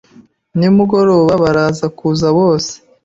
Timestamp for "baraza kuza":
1.43-2.27